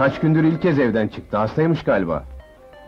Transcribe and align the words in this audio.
Kaç 0.00 0.20
gündür 0.20 0.44
ilk 0.44 0.62
kez 0.62 0.78
evden 0.78 1.08
çıktı. 1.08 1.36
Hastaymış 1.36 1.82
galiba. 1.82 2.24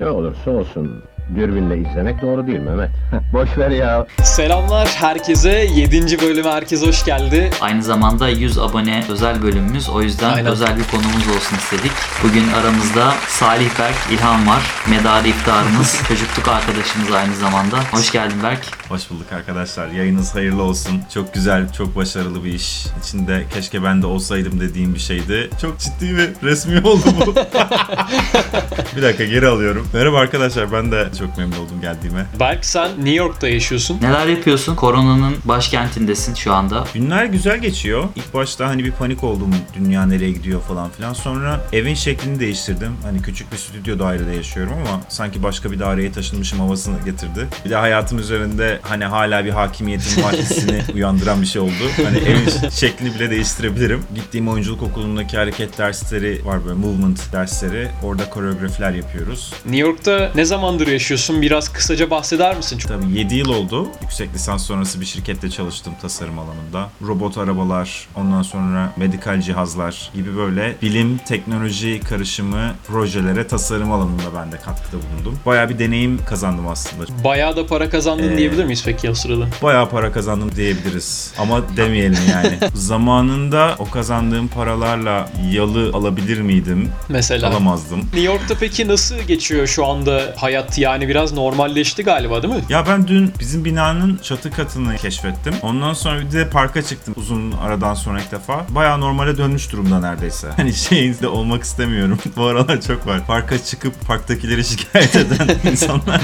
Ne 0.01 0.09
olursa 0.09 0.51
olsun 0.51 1.05
dürbünle 1.37 1.79
izlemek 1.79 2.23
doğru 2.23 2.47
değil 2.47 2.59
Mehmet. 2.59 2.91
Boş 3.33 3.59
ver 3.59 3.71
ya. 3.71 4.07
Selamlar 4.23 4.89
herkese. 4.89 5.67
7. 5.75 6.21
bölüme 6.23 6.51
herkes 6.51 6.87
hoş 6.87 7.05
geldi. 7.05 7.51
Aynı 7.61 7.83
zamanda 7.83 8.29
100 8.29 8.59
abone 8.59 9.05
özel 9.11 9.43
bölümümüz. 9.43 9.89
O 9.89 10.03
yüzden 10.03 10.33
Aynen. 10.33 10.53
özel 10.53 10.77
bir 10.77 10.85
konumuz 10.85 11.29
olsun 11.37 11.57
istedik. 11.57 11.93
Bugün 12.25 12.45
aramızda 12.61 13.13
Salih 13.29 13.79
Berk, 13.79 13.97
İlhan 14.13 14.47
var. 14.47 14.63
Medarı 14.91 15.29
iftarımız, 15.29 16.03
çocukluk 16.09 16.49
arkadaşımız 16.49 17.13
aynı 17.13 17.35
zamanda. 17.35 17.77
Hoş 17.91 18.13
geldin 18.13 18.43
Berk. 18.43 18.82
Hoş 18.93 19.11
bulduk 19.11 19.33
arkadaşlar. 19.33 19.89
Yayınız 19.89 20.35
hayırlı 20.35 20.63
olsun. 20.63 21.01
Çok 21.15 21.35
güzel, 21.35 21.73
çok 21.73 21.97
başarılı 21.97 22.45
bir 22.45 22.53
iş. 22.53 22.87
İçinde 23.03 23.45
keşke 23.55 23.85
ben 23.85 24.03
de 24.03 24.07
olsaydım 24.07 24.61
dediğim 24.61 24.95
bir 24.95 24.99
şeydi. 25.01 25.51
Çok 25.61 25.79
ciddi 25.79 26.17
ve 26.17 26.31
resmi 26.43 26.81
oldu 26.81 27.05
bu. 27.27 27.35
bir 28.97 29.03
dakika 29.03 29.25
geri 29.25 29.47
alıyorum. 29.47 29.89
Merhaba 29.95 30.19
arkadaşlar. 30.19 30.73
Ben 30.73 30.93
de 30.93 31.09
çok 31.19 31.39
memnun 31.39 31.57
oldum 31.57 31.81
geldiğime. 31.81 32.27
Berk 32.41 32.65
sen 32.65 32.91
New 32.91 33.11
York'ta 33.11 33.49
yaşıyorsun. 33.49 33.99
Neler 34.03 34.27
yapıyorsun? 34.27 34.77
Koronanın 34.77 35.35
başkentindesin 35.45 36.35
şu 36.35 36.53
anda. 36.53 36.85
Günler 36.95 37.25
güzel 37.25 37.59
geçiyor. 37.59 38.05
İlk 38.17 38.35
başta 38.35 38.69
hani 38.69 38.85
bir 38.85 38.93
panik 38.93 39.25
oldum. 39.25 39.55
Dünya 39.75 40.07
nereye 40.07 40.31
gidiyor 40.31 40.61
falan 40.61 40.91
filan. 40.91 41.13
Sonra 41.13 41.61
evin 41.73 41.95
şeklini 41.95 42.41
değiştirdim. 42.41 42.93
Hani 43.03 43.23
küçük 43.23 43.53
bir 43.53 43.57
stüdyo 43.57 43.99
dairede 43.99 44.37
yaşıyorum 44.37 44.73
ama 44.73 45.01
sanki 45.09 45.43
başka 45.43 45.73
bir 45.73 45.81
daireye 45.81 46.13
taşınmışım 46.13 46.61
havasını 46.61 46.97
getirdi. 47.05 47.49
Bir 47.65 47.71
de 47.71 47.77
hayatım 47.77 48.19
üzerinde 48.19 48.82
hani 48.83 49.05
hala 49.05 49.45
bir 49.45 49.51
hakimiyetim 49.51 50.23
var 50.23 50.33
hissini 50.33 50.83
uyandıran 50.95 51.43
bir 51.43 51.47
şey 51.47 51.63
oldu. 51.63 51.73
Hani 52.05 52.19
evin 52.19 52.69
şeklini 52.71 53.15
bile 53.15 53.31
değiştirebilirim. 53.31 54.03
Gittiğim 54.15 54.49
oyunculuk 54.49 54.83
okulundaki 54.83 55.37
hareket 55.37 55.79
dersleri 55.79 56.41
var 56.45 56.65
böyle 56.65 56.79
movement 56.79 57.33
dersleri. 57.33 57.89
Orada 58.05 58.31
koreografiler 58.31 58.91
yapıyoruz. 58.91 59.53
New 59.65 59.77
York'ta 59.89 60.31
ne 60.35 60.45
zamandır 60.45 60.87
yaşıyorsun? 60.87 61.43
Biraz 61.43 61.69
kısaca 61.73 62.11
bahseder 62.11 62.57
misin? 62.57 62.79
Tabii 62.89 63.19
7 63.19 63.35
yıl 63.35 63.49
oldu. 63.49 63.89
Yüksek 64.03 64.35
lisans 64.35 64.67
sonrası 64.67 65.01
bir 65.01 65.07
şirkette 65.07 65.51
çalıştım 65.51 65.93
tasarım 66.03 66.39
alanında. 66.39 66.91
Robot 67.07 67.39
arabalar, 67.39 68.09
ondan 68.15 68.43
sonra 68.43 68.93
medikal 68.97 69.41
cihazlar 69.41 70.11
gibi 70.15 70.37
böyle 70.37 70.75
bilim, 70.83 71.19
teknoloji 71.19 72.01
karışımı 72.09 72.73
projelere 72.87 73.47
tasarım 73.47 73.93
alanında 73.93 74.23
ben 74.37 74.53
de 74.53 74.57
katkıda 74.57 74.97
bulundum. 75.03 75.39
Bayağı 75.47 75.69
bir 75.69 75.79
deneyim 75.79 76.21
kazandım 76.25 76.69
aslında. 76.69 77.05
Bayağı 77.25 77.57
da 77.57 77.67
para 77.67 77.91
kazandın 77.91 78.33
Ee, 78.33 78.37
diyebilir 78.39 78.65
miyiz 78.73 78.83
peki 78.85 79.11
o 79.11 79.15
sırada? 79.15 79.47
Bayağı 79.63 79.91
para 79.91 80.13
kazandım 80.13 80.57
diyebiliriz. 80.57 81.33
Ama 81.39 81.77
demeyelim 81.77 82.19
yani. 82.31 82.59
Zamanında 82.75 83.75
o 83.79 83.91
kazandığım 83.91 84.49
paralarla 84.49 85.29
yalı 85.51 85.91
alabilir 85.95 86.41
miydim? 86.41 86.91
Mesela. 87.09 87.49
Alamazdım. 87.49 87.99
New 87.99 88.21
York'ta 88.21 88.55
peki 88.61 88.89
nasıl 88.89 89.19
geçiyor 89.19 89.67
şu 89.67 89.87
anda 89.87 90.35
hayat? 90.37 90.79
Yani 90.79 91.09
biraz 91.09 91.33
normalleşti 91.33 92.03
galiba 92.03 92.43
değil 92.43 92.55
mi? 92.55 92.61
Ya 92.69 92.87
ben 92.87 93.09
dün 93.09 93.33
bizim 93.41 93.65
binanın 93.65 94.21
çatı 94.23 94.51
katını 94.51 94.97
keşfettim. 94.97 95.55
Ondan 95.63 95.93
sonra 95.93 96.21
bir 96.21 96.33
de 96.33 96.49
parka 96.51 96.83
çıktım 96.83 97.15
uzun 97.17 97.53
aradan 97.53 97.95
sonra 97.95 98.21
ilk 98.21 98.33
defa. 98.33 98.67
Bayağı 98.69 99.01
normale 99.01 99.37
dönmüş 99.39 99.73
durumda 99.73 100.01
neredeyse. 100.01 100.49
Hani 100.57 100.75
şeyinde 100.75 101.29
olmak 101.29 101.63
istemiyorum. 101.63 102.19
Bu 102.37 102.45
aralar 102.45 102.81
çok 102.81 103.07
var. 103.07 103.27
Parka 103.27 103.65
çıkıp 103.65 104.07
parktakileri 104.07 104.65
şikayet 104.65 105.17
eden 105.17 105.71
insanlar. 105.71 106.21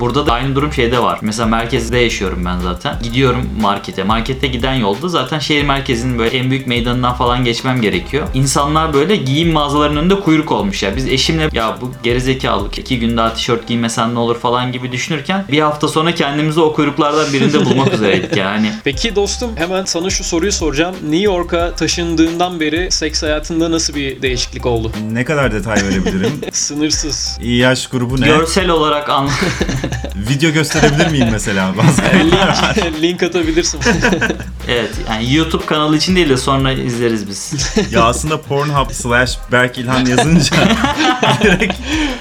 Burada 0.00 0.26
da 0.26 0.32
aynı 0.32 0.54
durum 0.54 0.69
şeyde 0.74 0.98
var. 1.02 1.18
Mesela 1.22 1.46
merkezde 1.48 1.98
yaşıyorum 1.98 2.44
ben 2.44 2.58
zaten. 2.58 2.96
Gidiyorum 3.02 3.50
markete. 3.60 4.04
Markette 4.04 4.46
giden 4.46 4.74
yolda 4.74 5.08
zaten 5.08 5.38
şehir 5.38 5.64
merkezinin 5.64 6.18
böyle 6.18 6.38
en 6.38 6.50
büyük 6.50 6.66
meydanından 6.66 7.14
falan 7.14 7.44
geçmem 7.44 7.80
gerekiyor. 7.80 8.28
İnsanlar 8.34 8.94
böyle 8.94 9.16
giyim 9.16 9.52
mağazalarının 9.52 10.00
önünde 10.00 10.20
kuyruk 10.20 10.52
olmuş 10.52 10.82
ya. 10.82 10.96
Biz 10.96 11.06
eşimle 11.08 11.48
ya 11.52 11.76
bu 11.80 11.92
gerizekalılık 12.02 12.78
iki 12.78 12.98
gün 12.98 13.16
daha 13.16 13.34
tişört 13.34 13.68
giymesen 13.68 14.14
ne 14.14 14.18
olur 14.18 14.38
falan 14.38 14.72
gibi 14.72 14.92
düşünürken 14.92 15.44
bir 15.52 15.60
hafta 15.60 15.88
sonra 15.88 16.14
kendimizi 16.14 16.60
o 16.60 16.72
kuyruklardan 16.72 17.32
birinde 17.32 17.64
bulmak 17.64 17.94
üzereydik 17.94 18.36
yani. 18.36 18.72
Peki 18.84 19.16
dostum 19.16 19.50
hemen 19.56 19.84
sana 19.84 20.10
şu 20.10 20.24
soruyu 20.24 20.52
soracağım. 20.52 20.94
New 21.02 21.24
York'a 21.24 21.74
taşındığından 21.74 22.60
beri 22.60 22.90
seks 22.90 23.22
hayatında 23.22 23.70
nasıl 23.70 23.94
bir 23.94 24.22
değişiklik 24.22 24.66
oldu? 24.66 24.92
ne 25.12 25.24
kadar 25.24 25.52
detay 25.52 25.76
verebilirim? 25.76 26.32
Sınırsız. 26.52 27.38
Yaş 27.42 27.86
grubu 27.86 28.20
ne? 28.20 28.26
Görsel 28.26 28.68
olarak 28.68 29.08
an 29.08 29.28
Video 30.16 30.50
gösterebilir 30.50 31.06
miyim 31.06 31.28
mesela? 31.32 31.74
Bazı 31.78 32.02
link, 32.02 33.02
link 33.02 33.22
atabilirsin. 33.22 33.80
evet 34.70 34.90
yani 35.10 35.34
YouTube 35.34 35.66
kanalı 35.66 35.96
için 35.96 36.16
değil 36.16 36.28
de 36.28 36.36
sonra 36.36 36.72
izleriz 36.72 37.28
biz. 37.28 37.52
ya 37.92 38.04
aslında 38.04 38.40
Pornhub 38.40 38.90
slash 38.90 39.38
Berk 39.52 39.78
İlhan 39.78 40.06
yazınca 40.06 40.56
direkt 41.42 41.74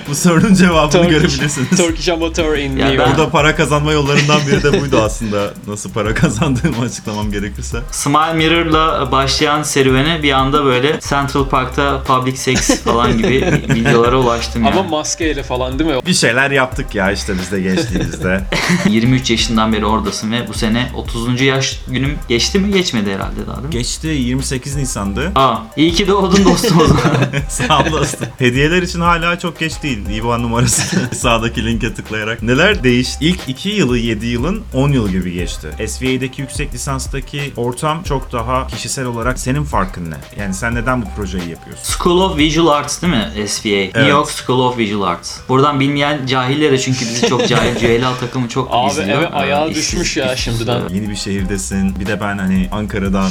bu 0.09 0.15
sorunun 0.15 0.53
cevabını 0.53 1.09
görebilirsiniz. 1.09 1.77
Turkish 1.77 2.09
Amateur 2.09 2.57
in 2.57 2.77
Ya 2.77 2.87
ben- 2.89 2.97
Burada 3.09 3.29
para 3.29 3.55
kazanma 3.55 3.91
yollarından 3.91 4.41
biri 4.47 4.63
de 4.63 4.81
buydu 4.81 5.01
aslında. 5.05 5.53
Nasıl 5.67 5.89
para 5.89 6.13
kazandığımı 6.13 6.81
açıklamam 6.85 7.31
gerekirse. 7.31 7.77
Smile 7.91 8.33
Mirror'la 8.33 9.11
başlayan 9.11 9.63
serüvene 9.63 10.23
bir 10.23 10.31
anda 10.31 10.65
böyle 10.65 10.99
Central 11.09 11.45
Park'ta 11.49 12.03
public 12.03 12.37
sex 12.37 12.83
falan 12.83 13.17
gibi 13.17 13.45
videolara 13.75 14.17
ulaştım 14.17 14.67
Ama 14.67 14.75
yani. 14.75 14.89
maskeyle 14.89 15.43
falan 15.43 15.79
değil 15.79 15.89
mi? 15.89 15.95
Bir 16.05 16.13
şeyler 16.13 16.51
yaptık 16.51 16.95
ya 16.95 17.11
işte 17.11 17.33
biz 17.41 17.51
de 17.51 17.61
gençliğimizde. 17.61 18.41
23 18.89 19.29
yaşından 19.31 19.73
beri 19.73 19.85
oradasın 19.85 20.31
ve 20.31 20.47
bu 20.47 20.53
sene 20.53 20.89
30. 20.95 21.41
yaş 21.41 21.79
günüm 21.87 22.17
geçti 22.39 22.59
mi? 22.59 22.71
Geçmedi 22.73 23.13
herhalde 23.13 23.47
daha 23.47 23.55
değil 23.55 23.65
mi? 23.67 23.71
Geçti 23.71 24.07
28 24.07 24.75
Nisan'dı. 24.75 25.31
Aa, 25.35 25.57
iyi 25.77 25.91
ki 25.91 26.07
doğdun 26.07 26.45
dostum 26.45 26.77
o 26.79 26.85
zaman. 26.85 27.01
Sağ 27.49 27.83
olasın. 27.83 28.27
Hediyeler 28.37 28.81
için 28.81 29.01
hala 29.01 29.39
çok 29.39 29.59
geç 29.59 29.83
değil. 29.83 30.09
İBAN 30.09 30.43
numarası 30.43 31.09
sağdaki 31.15 31.65
linke 31.65 31.93
tıklayarak. 31.93 32.43
Neler 32.43 32.83
değişti? 32.83 33.25
İlk 33.25 33.39
2 33.49 33.69
yılı 33.69 33.97
7 33.97 34.25
yılın 34.25 34.63
10 34.73 34.89
yıl 34.91 35.09
gibi 35.09 35.33
geçti. 35.33 35.67
SVA'deki 35.87 36.41
yüksek 36.41 36.73
lisanstaki 36.73 37.53
ortam 37.57 38.03
çok 38.03 38.31
daha 38.31 38.67
kişisel 38.67 39.05
olarak 39.05 39.39
senin 39.39 39.63
farkın 39.63 40.11
ne? 40.11 40.15
Yani 40.39 40.53
sen 40.53 40.75
neden 40.75 41.01
bu 41.01 41.05
projeyi 41.15 41.49
yapıyorsun? 41.49 41.83
School 41.83 42.19
of 42.21 42.37
Visual 42.37 42.67
Arts 42.67 43.01
değil 43.01 43.13
mi? 43.13 43.47
SVA. 43.47 43.69
New 43.69 44.07
York 44.07 44.29
School 44.31 44.59
of 44.59 44.77
Visual 44.77 45.01
Arts. 45.07 45.37
Buradan 45.49 45.79
bilmeyen 45.79 46.25
cahillere 46.25 46.79
çünkü 46.79 46.99
bizi 46.99 47.27
çok 47.29 47.47
cahil, 47.47 47.75
cühela 47.79 48.15
takımı 48.17 48.49
çok 48.49 48.67
Abi 48.71 48.91
izliyor. 48.91 49.09
evet, 49.19 49.29
ayağı 49.33 49.69
Ee, 49.69 49.75
düşmüş 49.75 50.17
ya 50.17 50.35
şimdiden. 50.35 50.79
evet. 50.81 50.91
Yeni 50.91 51.09
bir 51.09 51.15
şehirdesin. 51.15 51.99
Bir 51.99 52.05
de 52.05 52.21
ben 52.21 52.28
hani 52.37 52.69
Ankara'dan 52.71 53.29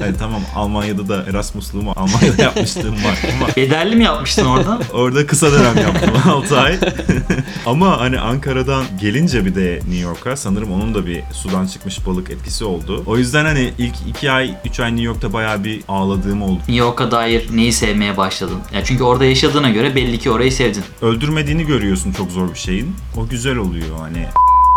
yani 0.00 0.16
tamam 0.18 0.42
Almanya'da 0.54 1.08
da 1.08 1.24
Erasmus'luğumu 1.30 1.92
Almanya'da 1.96 2.42
yapmışlığım 2.42 2.94
var 3.04 3.18
ama 3.36 3.48
Bedelli 3.56 3.96
mi 3.96 4.04
yapmıştın 4.04 4.44
orada? 4.46 4.78
Orada 4.92 5.26
kısa 5.26 5.52
dönem 5.52 5.78
yaptım 5.78 6.10
6 6.30 6.60
ay. 6.60 6.78
Ama 7.66 8.00
hani 8.00 8.20
Ankara'dan 8.20 8.84
gelince 9.00 9.44
bir 9.44 9.54
de 9.54 9.74
New 9.74 9.98
York'a 9.98 10.36
sanırım 10.36 10.72
onun 10.72 10.94
da 10.94 11.06
bir 11.06 11.22
sudan 11.32 11.66
çıkmış 11.66 12.06
balık 12.06 12.30
etkisi 12.30 12.64
oldu. 12.64 13.02
O 13.06 13.16
yüzden 13.18 13.44
hani 13.44 13.72
ilk 13.78 13.94
2 14.08 14.30
ay 14.30 14.54
3 14.64 14.80
ay 14.80 14.90
New 14.90 15.04
York'ta 15.06 15.32
bayağı 15.32 15.64
bir 15.64 15.80
ağladığım 15.88 16.42
oldu. 16.42 16.58
New 16.58 16.74
York'a 16.74 17.10
dair 17.10 17.48
neyi 17.56 17.72
sevmeye 17.72 18.16
başladın? 18.16 18.58
Ya 18.74 18.84
çünkü 18.84 19.02
orada 19.02 19.24
yaşadığına 19.24 19.70
göre 19.70 19.94
belli 19.94 20.18
ki 20.18 20.30
orayı 20.30 20.52
sevdin. 20.52 20.84
Öldürmediğini 21.02 21.66
görüyorsun 21.66 22.12
çok 22.12 22.30
zor 22.30 22.54
bir 22.54 22.58
şeyin. 22.58 22.96
O 23.16 23.28
güzel 23.28 23.56
oluyor 23.56 23.98
hani. 24.00 24.26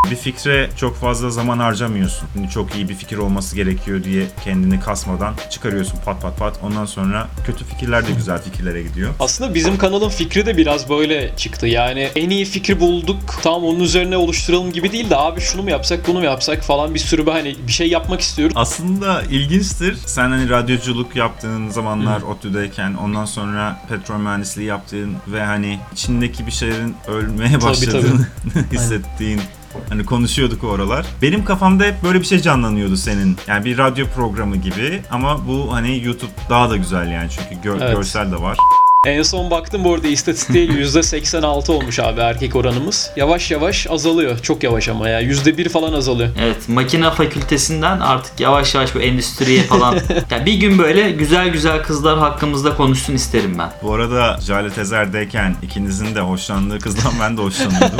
Bir 0.10 0.16
fikre 0.16 0.70
çok 0.78 0.96
fazla 0.96 1.30
zaman 1.30 1.60
harcamıyorsun. 1.60 2.28
Şimdi 2.34 2.50
çok 2.50 2.76
iyi 2.76 2.90
bir 2.90 2.96
fikir 2.96 3.18
olması 3.18 3.56
gerekiyor 3.56 4.04
diye 4.04 4.28
kendini 4.44 4.80
kasmadan 4.80 5.34
çıkarıyorsun 5.50 6.00
pat 6.06 6.22
pat 6.22 6.38
pat. 6.38 6.60
Ondan 6.64 6.86
sonra 6.86 7.28
kötü 7.46 7.66
fikirler 7.66 8.08
de 8.08 8.12
güzel 8.12 8.42
fikirlere 8.42 8.84
gidiyor. 8.84 9.10
Aslında 9.20 9.54
bizim 9.54 9.78
kanalın 9.78 10.10
fikri 10.10 10.46
de 10.46 10.58
biraz 10.58 10.90
böyle 10.90 11.36
çıktı. 11.38 11.68
Yani 11.68 12.10
en 12.16 12.30
iyi 12.30 12.46
fikri 12.46 12.80
bulduk. 12.80 13.20
Tam 13.44 13.64
onun 13.64 13.80
üzerine 13.80 14.18
oluşturalım 14.18 14.72
gibi 14.72 14.92
değil 14.92 15.10
de 15.10 15.18
abi 15.18 15.42
şunu 15.42 15.64
mu 15.64 15.70
yapsak 15.70 16.08
bunu 16.08 16.20
mu 16.20 16.26
yapsak 16.26 16.64
falan 16.64 16.94
bir 16.94 17.00
sürü 17.00 17.26
bir 17.26 17.32
hani 17.32 17.56
bir 17.68 17.72
şey 17.72 17.90
yapmak 17.90 18.22
istiyoruz. 18.22 18.54
Aslında 18.58 19.22
ilginçtir. 19.22 19.98
Sen 20.06 20.30
hani 20.30 20.50
radyoculuk 20.50 21.16
yaptığın 21.16 21.70
zamanlar 21.70 22.22
ODTÜ'deyken 22.22 22.94
ondan 22.94 23.26
sonra 23.26 23.82
petrol 23.90 24.18
mühendisliği 24.18 24.68
yaptığın 24.68 25.16
ve 25.28 25.44
hani 25.44 25.80
içindeki 25.94 26.48
bir 26.48 26.52
şeylerin 26.52 26.96
ölmeye 27.08 27.62
başladığını 27.62 28.28
hissettiğin 28.72 29.42
Hani 29.90 30.06
konuşuyorduk 30.06 30.64
o 30.64 30.72
aralar. 30.74 31.06
Benim 31.22 31.46
kafamda 31.46 31.84
hep 31.84 32.04
böyle 32.04 32.20
bir 32.20 32.26
şey 32.26 32.40
canlanıyordu 32.40 32.98
senin. 32.98 33.38
Yani 33.48 33.66
bir 33.66 33.78
radyo 33.78 34.06
programı 34.16 34.56
gibi 34.58 35.02
ama 35.12 35.48
bu 35.48 35.74
hani 35.74 36.04
YouTube 36.06 36.32
daha 36.50 36.70
da 36.70 36.78
güzel 36.78 37.12
yani 37.12 37.30
çünkü 37.30 37.62
gör- 37.62 37.82
Evet. 37.82 37.96
görsel 37.96 38.32
de 38.32 38.42
var. 38.42 38.58
En 39.06 39.22
son 39.24 39.52
baktım 39.52 39.84
bu 39.84 39.94
arada 39.94 40.08
istatistiğe 40.08 40.66
%86 40.68 41.72
olmuş 41.72 42.00
abi 42.00 42.20
erkek 42.20 42.56
oranımız. 42.56 43.12
Yavaş 43.16 43.52
yavaş 43.52 43.88
azalıyor. 43.90 44.40
Çok 44.40 44.64
yavaş 44.64 44.90
ama 44.90 45.10
ya. 45.10 45.22
%1 45.22 45.70
falan 45.70 45.94
azalıyor. 45.94 46.30
Evet, 46.40 46.70
makine 46.70 47.12
fakültesinden 47.12 48.00
artık 48.00 48.40
yavaş 48.40 48.76
yavaş 48.76 48.96
bu 48.96 49.00
endüstriye 49.00 49.64
falan. 49.64 49.96
ya 50.32 50.46
bir 50.46 50.54
gün 50.54 50.78
böyle 50.78 51.12
güzel 51.12 51.50
güzel 51.50 51.84
kızlar 51.84 52.20
hakkımızda 52.20 52.76
konuşsun 52.76 53.14
isterim 53.14 53.56
ben. 53.60 53.70
Bu 53.84 53.94
arada 53.94 54.38
Jale 54.42 54.70
Tezer'deyken 54.70 55.56
ikinizin 55.62 56.16
de 56.16 56.20
hoşlandığı 56.20 56.80
kızdan 56.80 57.14
ben 57.22 57.38
de 57.38 57.42
hoşlanıyordum. 57.42 58.00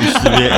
Üçlü 0.00 0.30
bir 0.38 0.52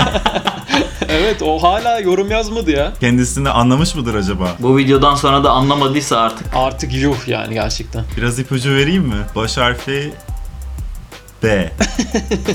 Evet 1.13 1.43
o 1.43 1.63
hala 1.63 2.01
yorum 2.01 2.31
yazmadı 2.31 2.71
ya. 2.71 2.93
Kendisini 3.01 3.51
anlamış 3.51 3.95
mıdır 3.95 4.15
acaba? 4.15 4.49
Bu 4.59 4.77
videodan 4.77 5.15
sonra 5.15 5.45
da 5.45 5.51
anlamadıysa 5.51 6.21
artık 6.21 6.47
Artık 6.57 6.95
yuh 6.95 7.29
yani 7.29 7.55
gerçekten. 7.55 8.05
Biraz 8.17 8.39
ipucu 8.39 8.75
vereyim 8.75 9.03
mi? 9.03 9.17
Baş 9.37 9.57
harfi 9.57 10.13
B. 11.43 11.73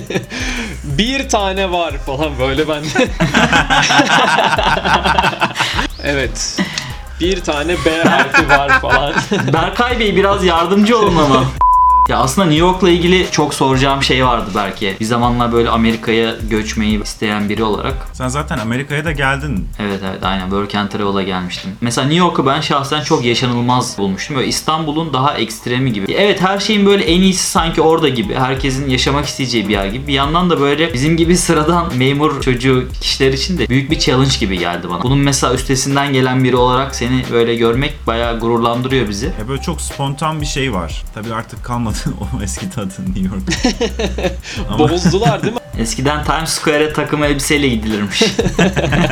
Bir 0.83 1.29
tane 1.29 1.71
var 1.71 1.93
falan 2.05 2.31
böyle 2.39 2.67
ben 2.67 2.83
de. 2.83 2.87
evet. 6.03 6.59
Bir 7.19 7.43
tane 7.43 7.75
B 7.85 8.03
harfi 8.03 8.49
var 8.49 8.81
falan. 8.81 9.13
Berkay 9.53 9.99
Bey 9.99 10.15
biraz 10.15 10.43
yardımcı 10.43 10.97
olun 10.97 11.15
ama. 11.17 11.43
Ya 12.07 12.17
aslında 12.17 12.47
New 12.47 12.65
York'la 12.65 12.89
ilgili 12.89 13.27
çok 13.31 13.53
soracağım 13.53 14.03
şey 14.03 14.25
vardı 14.25 14.49
belki. 14.55 14.95
Bir 14.99 15.05
zamanlar 15.05 15.51
böyle 15.53 15.69
Amerika'ya 15.69 16.35
göçmeyi 16.49 17.03
isteyen 17.03 17.49
biri 17.49 17.63
olarak. 17.63 18.07
Sen 18.13 18.27
zaten 18.27 18.57
Amerika'ya 18.57 19.05
da 19.05 19.11
geldin. 19.11 19.67
Evet 19.79 19.99
evet 20.09 20.23
aynen 20.23 20.43
Work 20.43 20.75
and 20.75 20.89
Travel'a 20.89 21.23
gelmiştim. 21.23 21.71
Mesela 21.81 22.07
New 22.07 22.25
York'u 22.25 22.45
ben 22.45 22.61
şahsen 22.61 23.01
çok 23.01 23.25
yaşanılmaz 23.25 23.97
bulmuştum. 23.97 24.35
Böyle 24.35 24.47
İstanbul'un 24.47 25.13
daha 25.13 25.33
ekstremi 25.33 25.93
gibi. 25.93 26.13
Evet 26.13 26.41
her 26.41 26.59
şeyin 26.59 26.85
böyle 26.85 27.03
en 27.03 27.21
iyisi 27.21 27.49
sanki 27.49 27.81
orada 27.81 28.09
gibi. 28.09 28.35
Herkesin 28.35 28.89
yaşamak 28.89 29.25
isteyeceği 29.25 29.67
bir 29.67 29.73
yer 29.73 29.85
gibi. 29.85 30.07
Bir 30.07 30.13
yandan 30.13 30.49
da 30.49 30.59
böyle 30.59 30.93
bizim 30.93 31.17
gibi 31.17 31.37
sıradan 31.37 31.97
memur 31.97 32.41
çocuğu 32.41 32.83
kişiler 33.01 33.33
için 33.33 33.57
de 33.57 33.69
büyük 33.69 33.91
bir 33.91 33.99
challenge 33.99 34.37
gibi 34.39 34.57
geldi 34.59 34.89
bana. 34.89 35.03
Bunun 35.03 35.19
mesela 35.19 35.53
üstesinden 35.53 36.13
gelen 36.13 36.43
biri 36.43 36.55
olarak 36.55 36.95
seni 36.95 37.23
böyle 37.31 37.55
görmek 37.55 38.07
bayağı 38.07 38.39
gururlandırıyor 38.39 39.09
bizi. 39.09 39.25
Ya 39.25 39.47
böyle 39.47 39.61
çok 39.61 39.81
spontan 39.81 40.41
bir 40.41 40.45
şey 40.45 40.73
var. 40.73 41.03
Tabii 41.13 41.33
artık 41.33 41.63
kalmadı 41.63 41.96
o 42.21 42.43
eski 42.43 42.69
tadı 42.69 42.93
New 43.07 43.19
York. 43.19 43.41
Ama 44.69 44.79
Bozdular 44.79 45.43
değil 45.43 45.53
mi? 45.53 45.59
Eskiden 45.77 46.23
Times 46.23 46.49
Square'e 46.49 46.93
takım 46.93 47.23
elbiseyle 47.23 47.67
gidilirmiş. 47.67 48.21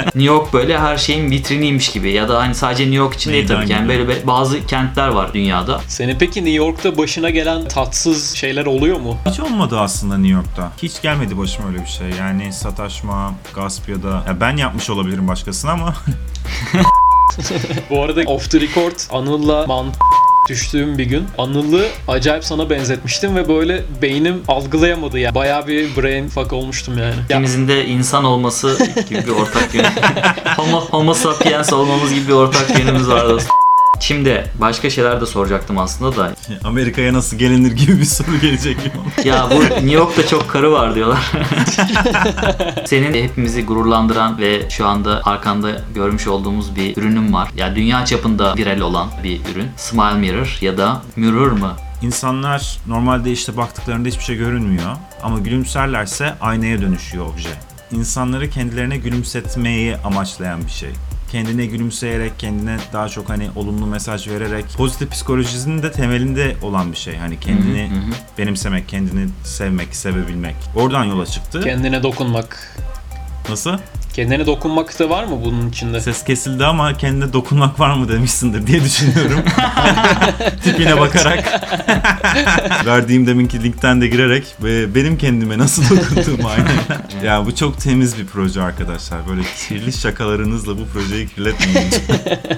New 0.05 0.23
York 0.23 0.53
böyle 0.53 0.79
her 0.79 0.97
şeyin 0.97 1.31
vitriniymiş 1.31 1.91
gibi 1.91 2.11
ya 2.11 2.29
da 2.29 2.39
hani 2.39 2.55
sadece 2.55 2.83
New 2.83 2.97
York 2.97 3.13
için 3.13 3.33
değil 3.33 3.47
tabii 3.47 3.65
ki. 3.65 3.71
Yani 3.71 3.87
böyle 3.87 4.27
bazı 4.27 4.65
kentler 4.65 5.07
var 5.07 5.33
dünyada. 5.33 5.81
Senin 5.87 6.15
peki 6.19 6.39
New 6.39 6.55
York'ta 6.55 6.97
başına 6.97 7.29
gelen 7.29 7.67
tatsız 7.67 8.35
şeyler 8.35 8.65
oluyor 8.65 8.99
mu? 8.99 9.17
hiç 9.29 9.39
olmadı 9.39 9.79
aslında 9.79 10.17
New 10.17 10.33
York'ta. 10.33 10.71
Hiç 10.81 11.01
gelmedi 11.01 11.37
başıma 11.37 11.67
öyle 11.67 11.81
bir 11.81 11.89
şey. 11.89 12.09
Yani 12.19 12.53
sataşma, 12.53 13.33
gasp 13.55 13.89
ya 13.89 14.03
da... 14.03 14.23
Ya 14.27 14.41
ben 14.41 14.57
yapmış 14.57 14.89
olabilirim 14.89 15.27
başkasına 15.27 15.71
ama 15.71 15.95
Bu 17.89 18.03
arada 18.03 18.21
off 18.25 18.51
the 18.51 18.61
record 18.61 18.99
Anıl'la 19.11 19.65
man 19.67 19.85
düştüğüm 20.49 20.97
bir 20.97 21.05
gün 21.05 21.27
Anıl'ı 21.37 21.87
acayip 22.07 22.45
sana 22.45 22.69
benzetmiştim 22.69 23.35
ve 23.35 23.49
böyle 23.49 23.83
beynim 24.01 24.43
algılayamadı 24.47 25.19
yani. 25.19 25.35
Bayağı 25.35 25.67
bir 25.67 25.95
brain 25.95 26.27
fuck 26.27 26.53
olmuştum 26.53 26.97
yani. 26.97 27.15
Ya, 27.15 27.23
İkimizin 27.23 27.67
de 27.67 27.85
insan 27.85 28.23
olması 28.23 28.77
gibi 29.09 29.23
bir 29.27 29.31
ortak 29.31 29.75
yönü. 29.75 29.87
homo, 30.57 30.81
homo 30.81 31.13
sapiens 31.13 31.73
olmamız 31.73 32.13
gibi 32.13 32.27
bir 32.27 32.33
ortak 32.33 32.79
yönümüz 32.79 33.09
vardı. 33.09 33.37
Şimdi 33.99 34.49
başka 34.61 34.89
şeyler 34.89 35.21
de 35.21 35.25
soracaktım 35.25 35.77
aslında 35.77 36.17
da. 36.17 36.31
Amerika'ya 36.63 37.13
nasıl 37.13 37.37
gelinir 37.37 37.71
gibi 37.71 37.99
bir 37.99 38.05
soru 38.05 38.39
gelecek. 38.41 38.77
Ya 39.23 39.47
bu 39.51 39.61
New 39.63 39.91
York'ta 39.91 40.27
çok 40.27 40.49
karı 40.49 40.71
var 40.71 40.95
diyorlar. 40.95 41.31
Senin 42.85 43.13
hepimizi 43.13 43.65
gururlandıran 43.65 44.37
ve 44.37 44.69
şu 44.69 44.87
anda 44.87 45.21
arkanda 45.23 45.71
görmüş 45.95 46.27
olduğumuz 46.27 46.75
bir 46.75 46.97
ürünün 46.97 47.33
var. 47.33 47.49
Ya 47.55 47.75
dünya 47.75 48.05
çapında 48.05 48.55
viral 48.57 48.79
olan 48.79 49.07
bir 49.23 49.39
ürün. 49.51 49.67
Smile 49.77 50.13
Mirror 50.13 50.57
ya 50.61 50.77
da 50.77 51.01
Mirror 51.15 51.51
mı? 51.51 51.73
İnsanlar 52.01 52.77
normalde 52.87 53.31
işte 53.31 53.57
baktıklarında 53.57 54.07
hiçbir 54.07 54.23
şey 54.23 54.35
görünmüyor 54.37 54.95
ama 55.23 55.39
gülümserlerse 55.39 56.33
aynaya 56.41 56.81
dönüşüyor 56.81 57.25
obje. 57.25 57.49
İnsanları 57.91 58.49
kendilerine 58.49 58.97
gülümsetmeyi 58.97 59.97
amaçlayan 59.97 60.65
bir 60.65 60.71
şey. 60.71 60.89
Kendine 61.35 61.65
gülümseyerek, 61.65 62.39
kendine 62.39 62.77
daha 62.93 63.09
çok 63.09 63.29
hani 63.29 63.49
olumlu 63.55 63.85
mesaj 63.85 64.27
vererek 64.27 64.65
pozitif 64.77 65.11
psikolojisinin 65.11 65.83
de 65.83 65.91
temelinde 65.91 66.55
olan 66.61 66.91
bir 66.91 66.97
şey. 66.97 67.15
Hani 67.17 67.39
kendini 67.39 67.89
Hı 67.89 67.95
hı 67.95 67.99
hı. 67.99 68.11
benimsemek, 68.37 68.89
kendini 68.89 69.29
sevmek, 69.43 69.95
sevebilmek. 69.95 70.55
Oradan 70.75 71.03
yola 71.03 71.25
çıktı. 71.25 71.61
kendine 71.63 72.03
dokunmak. 72.03 72.77
Nasıl? 73.49 73.77
Kendine 74.15 74.45
dokunmak 74.45 74.99
da 74.99 75.09
var 75.09 75.23
mı 75.23 75.41
bunun 75.45 75.69
içinde? 75.69 76.01
Ses 76.01 76.23
kesildi 76.23 76.65
ama 76.65 76.97
kendine 76.97 77.33
dokunmak 77.33 77.79
var 77.79 77.93
mı 77.93 78.09
demişsindir 78.09 78.67
diye 78.67 78.83
düşünüyorum. 78.83 79.43
Tipine 80.63 80.99
bakarak. 80.99 81.61
Verdiğim 82.85 83.27
deminki 83.27 83.63
linkten 83.63 84.01
de 84.01 84.07
girerek 84.07 84.55
ve 84.63 84.95
benim 84.95 85.17
kendime 85.17 85.57
nasıl 85.57 85.83
dokunduğumu 85.97 86.49
aynen. 86.49 87.23
ya 87.23 87.45
bu 87.45 87.55
çok 87.55 87.81
temiz 87.81 88.17
bir 88.17 88.25
proje 88.25 88.61
arkadaşlar. 88.61 89.27
Böyle 89.29 89.41
kirli 89.67 89.93
şakalarınızla 89.93 90.77
bu 90.77 90.87
projeyi 90.87 91.27
kirletmeyin. 91.27 91.91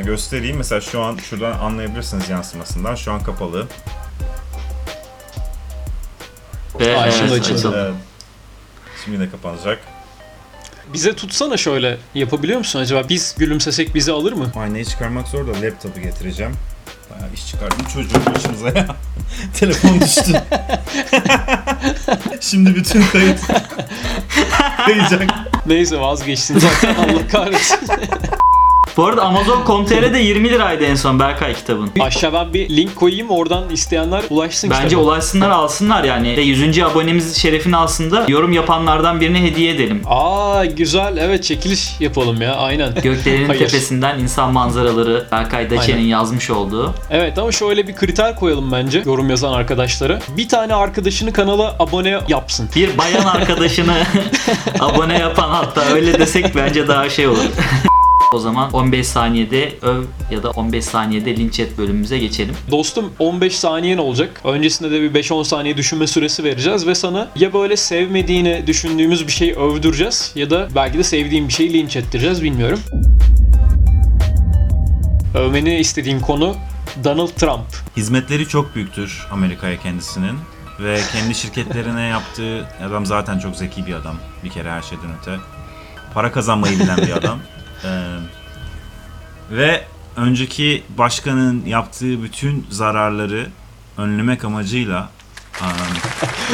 Göstereyim. 0.06 0.58
Mesela 0.58 0.82
şu 0.82 1.02
an 1.02 1.18
şuradan 1.30 1.60
anlayabilirsiniz 1.60 2.30
yansımasından. 2.30 2.96
Şu 2.96 3.12
an 3.12 3.24
kapalı. 3.24 3.68
Ve 6.80 6.86
evet, 6.86 7.32
açıldı. 7.32 7.94
Şimdi 9.06 9.20
de 9.20 9.30
kapanacak. 9.30 9.97
Bize 10.94 11.16
tutsana 11.16 11.58
şöyle. 11.58 11.98
Yapabiliyor 12.16 12.60
musun 12.60 12.80
acaba? 12.80 13.10
Biz 13.10 13.36
gülümsesek 13.38 13.96
bizi 13.96 14.12
alır 14.12 14.34
mı? 14.34 14.52
Aynayı 14.56 14.86
çıkarmak 14.86 15.28
zor 15.28 15.48
da 15.48 15.62
laptopu 15.62 16.00
getireceğim. 16.00 16.56
Bayağı 17.12 17.34
iş 17.34 17.48
çıkardım 17.48 17.86
çocuğun 17.94 18.26
başımıza 18.36 18.68
ya. 18.68 18.88
Telefon 19.54 20.02
düştü. 20.02 20.32
Şimdi 22.42 22.76
bütün 22.76 23.02
kayıt 23.02 23.40
kayacak. 24.86 25.30
Neyse 25.66 26.00
vazgeçtin 26.00 26.60
zaten 26.60 26.96
Allah 26.96 27.28
kahretsin. 27.28 27.80
Bu 28.98 29.06
arada 29.06 29.22
Amazon.com.tr'de 29.22 30.20
20 30.20 30.50
liraydı 30.50 30.84
en 30.84 30.96
son 30.96 31.20
Berkay 31.20 31.54
kitabın. 31.54 31.90
Aşağı 32.00 32.34
ben 32.34 32.54
bir 32.54 32.70
link 32.70 32.96
koyayım 32.96 33.30
oradan 33.30 33.70
isteyenler 33.70 34.24
ulaşsın 34.30 34.70
Bence 34.70 34.88
kitaba. 34.88 35.02
ulaşsınlar 35.02 35.50
alsınlar 35.50 36.04
yani. 36.04 36.38
Ve 36.38 36.42
100. 36.42 36.80
abonemiz 36.80 37.38
şerefini 37.38 37.78
alsın 37.78 38.12
da 38.12 38.26
yorum 38.28 38.54
yapanlardan 38.54 39.22
birine 39.22 39.44
hediye 39.44 39.76
edelim. 39.76 40.02
Aa 40.06 40.66
güzel 40.66 41.18
evet 41.18 41.44
çekiliş 41.44 41.90
yapalım 42.00 42.42
ya 42.42 42.56
aynen. 42.56 42.94
Göklerin 43.04 43.48
Hayır. 43.48 43.60
tepesinden 43.60 44.20
insan 44.20 44.54
manzaraları 44.54 45.26
Berkay 45.32 45.70
Daçen'in 45.70 46.06
yazmış 46.06 46.50
olduğu. 46.50 46.94
Evet 47.10 47.38
ama 47.38 47.52
şöyle 47.52 47.88
bir 47.88 47.96
kriter 47.96 48.36
koyalım 48.36 48.72
bence 48.72 49.04
yorum 49.06 49.30
yazan 49.30 49.54
arkadaşlara. 49.54 50.20
Bir 50.38 50.50
tane 50.50 50.74
arkadaşını 50.74 51.34
kanala 51.34 51.76
abone 51.80 52.20
yapsın. 52.28 52.70
Bir 52.76 52.98
bayan 52.98 53.26
arkadaşını 53.26 53.98
abone 54.80 55.20
yapan 55.20 55.50
hatta 55.50 55.82
öyle 55.82 56.20
desek 56.20 56.56
bence 56.56 56.88
daha 56.88 57.10
şey 57.10 57.28
olur. 57.28 57.46
o 58.34 58.40
zaman 58.40 58.72
15 58.74 59.08
saniyede 59.08 59.76
öv 59.82 60.04
ya 60.32 60.44
da 60.44 60.52
15 60.52 60.86
saniyede 60.86 61.38
linç 61.38 61.60
et 61.60 61.78
bölümümüze 61.78 62.18
geçelim. 62.18 62.56
Dostum 62.72 63.14
15 63.20 63.56
saniyen 63.56 63.98
olacak. 63.98 64.42
Öncesinde 64.44 64.92
de 64.92 65.02
bir 65.02 65.24
5-10 65.24 65.46
saniye 65.46 65.78
düşünme 65.78 66.08
süresi 66.08 66.44
vereceğiz 66.44 66.88
ve 66.88 66.96
sana 66.96 67.28
ya 67.36 67.54
böyle 67.54 67.78
sevmediğini 67.78 68.64
düşündüğümüz 68.68 69.28
bir 69.28 69.32
şeyi 69.32 69.54
övdüreceğiz 69.56 70.32
ya 70.36 70.50
da 70.50 70.68
belki 70.76 70.98
de 70.98 71.04
sevdiğin 71.04 71.48
bir 71.48 71.54
şeyi 71.54 71.74
linç 71.74 71.96
ettireceğiz 71.96 72.44
bilmiyorum. 72.44 72.80
Övmeni 75.36 75.80
istediğim 75.80 76.22
konu 76.22 76.56
Donald 77.04 77.30
Trump. 77.30 77.66
Hizmetleri 77.98 78.48
çok 78.48 78.76
büyüktür 78.76 79.28
Amerika'ya 79.32 79.80
kendisinin. 79.80 80.38
Ve 80.80 81.00
kendi 81.12 81.36
şirketlerine 81.36 82.02
yaptığı 82.02 82.68
adam 82.88 83.06
zaten 83.06 83.40
çok 83.40 83.56
zeki 83.56 83.86
bir 83.86 83.94
adam. 83.94 84.16
Bir 84.44 84.50
kere 84.50 84.72
her 84.72 84.82
şeyden 84.82 85.10
öte. 85.22 85.36
Para 86.14 86.32
kazanmayı 86.32 86.80
bilen 86.80 86.98
bir 86.98 87.12
adam. 87.12 87.40
Ee, 87.84 88.18
ve 89.52 89.86
önceki 90.16 90.84
başkanın 90.98 91.66
yaptığı 91.66 92.24
bütün 92.24 92.68
zararları 92.70 93.48
önlemek 93.98 94.46
amacıyla 94.46 95.10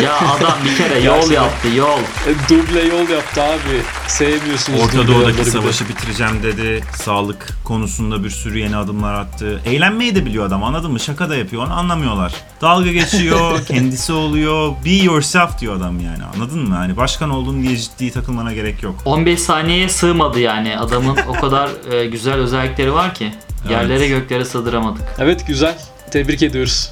Ya 0.03 0.17
adam 0.17 0.53
bir 0.65 0.77
kere 0.77 0.99
yol 0.99 1.13
Gerçekten. 1.15 1.43
yaptı 1.43 1.67
yol. 1.75 1.99
E, 1.99 2.31
duble 2.49 2.81
yol 2.81 3.09
yaptı 3.09 3.43
abi. 3.43 3.81
Sevmiyorsunuz 4.07 4.79
Orta 4.81 5.07
Doğu'daki 5.07 5.45
savaşı 5.45 5.89
bitireceğim 5.89 6.43
dedi. 6.43 6.83
Sağlık 6.95 7.47
konusunda 7.63 8.23
bir 8.23 8.29
sürü 8.29 8.59
yeni 8.59 8.75
adımlar 8.77 9.13
attı. 9.13 9.61
Eğlenmeyi 9.65 10.15
de 10.15 10.25
biliyor 10.25 10.45
adam 10.45 10.63
anladın 10.63 10.91
mı? 10.91 10.99
Şaka 10.99 11.29
da 11.29 11.35
yapıyor 11.35 11.63
onu 11.65 11.73
anlamıyorlar. 11.73 12.33
Dalga 12.61 12.91
geçiyor, 12.91 13.65
kendisi 13.67 14.13
oluyor. 14.13 14.71
Be 14.85 14.89
yourself 14.91 15.59
diyor 15.59 15.77
adam 15.77 15.99
yani 15.99 16.23
anladın 16.35 16.69
mı? 16.69 16.75
Hani 16.75 16.97
başkan 16.97 17.29
oldun 17.29 17.63
diye 17.63 17.77
ciddi 17.77 18.11
takılmana 18.11 18.53
gerek 18.53 18.83
yok. 18.83 18.95
15 19.05 19.39
saniyeye 19.39 19.89
sığmadı 19.89 20.39
yani. 20.39 20.77
Adamın 20.77 21.17
o 21.27 21.33
kadar 21.33 21.69
e, 21.91 22.05
güzel 22.05 22.33
özellikleri 22.35 22.93
var 22.93 23.13
ki. 23.13 23.33
Yerlere 23.69 23.97
Evet. 24.05 24.09
göklere 24.09 24.45
sığdıramadık. 24.45 25.01
Evet 25.19 25.47
güzel. 25.47 25.75
Tebrik 26.11 26.43
ediyoruz. 26.43 26.91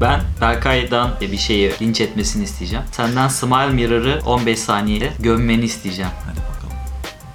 Ben 0.00 0.20
Berkay'dan 0.40 1.10
bir 1.20 1.36
şeyi 1.38 1.72
linç 1.82 2.00
etmesini 2.00 2.44
isteyeceğim. 2.44 2.84
Senden 2.92 3.28
Smile 3.28 3.70
Mirror'ı 3.70 4.20
15 4.26 4.58
saniyede 4.58 5.12
gömmeni 5.18 5.64
isteyeceğim. 5.64 6.10
Hadi 6.26 6.36
bakalım. 6.36 6.76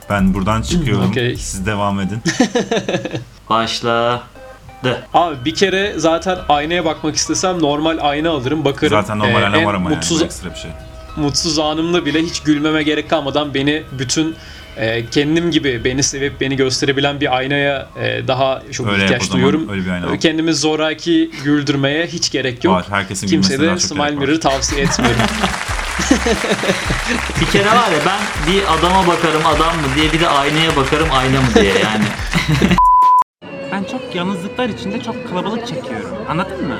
Ben 0.09 0.33
buradan 0.33 0.61
çıkıyorum. 0.61 1.09
Okey. 1.09 1.35
Siz 1.35 1.65
devam 1.65 1.99
edin. 1.99 2.21
Başla. 3.49 4.23
Abi 5.13 5.45
bir 5.45 5.55
kere 5.55 5.93
zaten 5.97 6.37
aynaya 6.49 6.85
bakmak 6.85 7.15
istesem 7.15 7.61
normal 7.61 7.97
ayna 8.01 8.29
alırım. 8.29 8.65
Bakarım. 8.65 9.01
Zaten 9.01 9.19
normal 9.19 9.41
e, 9.41 9.45
ayna 9.45 9.57
en 9.57 9.65
var 9.65 9.73
ama 9.73 9.89
mutsuz, 9.89 10.19
yani 10.19 10.25
ekstra 10.25 10.49
bir 10.49 10.55
şey. 10.55 10.71
mutsuz 11.15 11.59
anımda 11.59 12.05
bile 12.05 12.21
hiç 12.21 12.39
gülmeme 12.39 12.83
gerek 12.83 13.09
kalmadan 13.09 13.53
beni 13.53 13.83
bütün 13.99 14.35
e, 14.79 15.05
kendim 15.11 15.51
gibi 15.51 15.81
beni 15.85 16.03
sevip 16.03 16.41
beni 16.41 16.55
gösterebilen 16.55 17.21
bir 17.21 17.37
aynaya 17.37 17.89
e, 18.01 18.27
daha 18.27 18.61
çok 18.71 18.87
Öyle 18.87 19.03
ihtiyaç 19.03 19.23
zaman, 19.23 19.35
duyuyorum. 19.37 19.69
öyle 19.69 19.85
bir 19.85 19.89
ayna 19.91 20.07
al. 20.07 20.17
Kendimi 20.19 20.53
zoraki 20.53 21.31
güldürmeye 21.43 22.05
hiç 22.07 22.31
gerek 22.31 22.63
yok. 22.63 22.73
Var, 22.75 22.85
herkesin 22.89 23.27
Kimseye 23.27 23.57
gülmesine 23.57 23.65
de 23.65 23.67
daha 23.67 23.77
çok 23.77 24.09
Smile. 24.09 24.25
Mirror 24.25 24.39
tavsiye 24.41 24.81
etmiyorum. 24.81 25.17
Bir 27.41 27.45
kere 27.45 27.65
var 27.67 27.91
ya 27.91 27.99
ben 28.05 28.51
bir 28.53 28.61
adama 28.73 29.07
bakarım 29.07 29.45
adam 29.45 29.75
mı 29.75 29.87
diye 29.95 30.13
bir 30.13 30.19
de 30.19 30.27
aynaya 30.27 30.75
bakarım 30.75 31.07
ayna 31.11 31.41
mı 31.41 31.47
diye 31.55 31.73
yani. 31.73 32.03
Ben 33.71 33.83
çok 33.83 34.15
yalnızlıklar 34.15 34.69
içinde 34.69 35.01
çok 35.01 35.29
kalabalık 35.29 35.67
çekiyorum. 35.67 36.09
Anladın 36.29 36.67
mı? 36.67 36.77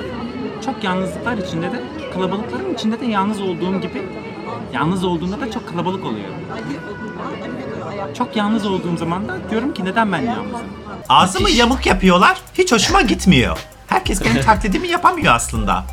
Çok 0.65 0.83
yalnızlıklar 0.83 1.37
içinde 1.37 1.65
de 1.71 1.81
kalabalıkların 2.13 2.73
içinde 2.73 2.99
de 2.99 3.05
yalnız 3.05 3.41
olduğum 3.41 3.81
gibi 3.81 4.01
yalnız 4.73 5.03
olduğumda 5.03 5.41
da 5.41 5.51
çok 5.51 5.69
kalabalık 5.69 6.05
oluyor. 6.05 6.29
Çok 8.17 8.35
yalnız 8.35 8.65
olduğum 8.65 8.97
zaman 8.97 9.27
da 9.27 9.37
diyorum 9.49 9.73
ki 9.73 9.85
neden 9.85 10.11
ben 10.11 10.21
yalnızım? 10.21 10.67
Ağzımı 11.09 11.49
yamuk 11.49 11.85
yapıyorlar. 11.85 12.37
Hiç 12.57 12.71
hoşuma 12.71 13.01
gitmiyor. 13.01 13.57
Herkes 13.87 14.25
benim 14.25 14.41
taklidimi 14.41 14.87
yapamıyor 14.87 15.33
aslında. 15.33 15.83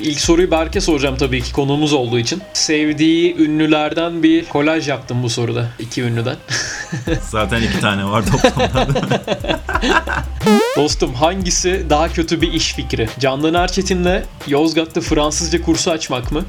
İlk 0.00 0.20
soruyu 0.20 0.50
Berk'e 0.50 0.80
soracağım 0.80 1.16
tabii 1.16 1.42
ki 1.42 1.52
konuğumuz 1.52 1.92
olduğu 1.92 2.18
için. 2.18 2.42
Sevdiği 2.52 3.36
ünlülerden 3.38 4.22
bir 4.22 4.44
kolaj 4.44 4.88
yaptım 4.88 5.22
bu 5.22 5.30
soruda. 5.30 5.68
iki 5.78 6.02
ünlüden. 6.02 6.36
Zaten 7.30 7.62
iki 7.62 7.80
tane 7.80 8.04
var 8.04 8.24
toplamda. 8.26 8.86
Dostum 10.76 11.14
hangisi 11.14 11.86
daha 11.90 12.08
kötü 12.08 12.40
bir 12.40 12.52
iş 12.52 12.74
fikri? 12.74 13.08
Candan 13.20 13.54
Erçetin'le 13.54 14.22
Yozgat'ta 14.46 15.00
Fransızca 15.00 15.62
kursu 15.62 15.90
açmak 15.90 16.32
mı? 16.32 16.44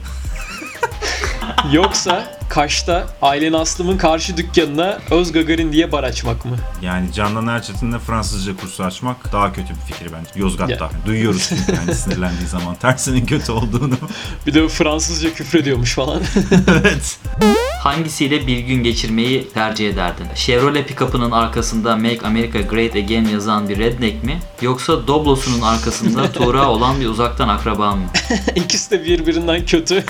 Yoksa 1.71 2.37
Kaş'ta 2.49 3.07
Aylen 3.21 3.53
Aslım'ın 3.53 3.97
karşı 3.97 4.37
dükkanına 4.37 4.99
Öz 5.11 5.31
Gagarin 5.31 5.71
diye 5.71 5.91
bar 5.91 6.03
açmak 6.03 6.45
mı? 6.45 6.57
yani 6.81 7.13
Candan 7.13 7.47
Erçetin'le 7.47 7.99
Fransızca 7.99 8.57
kursu 8.57 8.83
açmak 8.83 9.33
daha 9.33 9.53
kötü 9.53 9.69
bir 9.69 9.93
fikir 9.93 10.11
bence. 10.13 10.29
Yozgat'ta. 10.35 10.85
Ya. 10.85 10.91
Duyuyoruz 11.05 11.45
çünkü 11.49 11.79
yani 11.79 11.95
sinirlendiği 11.95 12.47
zaman 12.47 12.75
tersinin 12.75 13.25
kötü 13.25 13.51
olduğunu. 13.51 13.95
Bir 14.47 14.53
de 14.53 14.67
Fransızca 14.67 15.33
küfrediyormuş 15.33 15.93
falan. 15.95 16.21
evet. 16.67 17.19
Hangisiyle 17.79 18.47
bir 18.47 18.57
gün 18.59 18.83
geçirmeyi 18.83 19.49
tercih 19.53 19.89
ederdin? 19.89 20.25
Chevrolet 20.35 20.89
pick-up'ının 20.89 21.31
arkasında 21.31 21.95
Make 21.95 22.27
America 22.27 22.61
Great 22.61 22.95
Again 22.95 23.25
yazan 23.25 23.69
bir 23.69 23.77
redneck 23.79 24.23
mi? 24.23 24.39
Yoksa 24.61 25.07
Doblo'sunun 25.07 25.61
arkasında 25.61 26.31
Tuğra 26.33 26.69
olan 26.69 26.99
bir 26.99 27.05
uzaktan 27.07 27.47
akraba 27.49 27.95
mı? 27.95 28.03
İkisi 28.55 28.91
de 28.91 29.03
birbirinden 29.05 29.65
kötü. 29.65 30.03